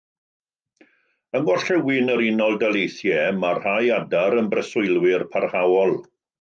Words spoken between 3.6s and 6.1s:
rhai adar yn breswylwyr parhaol.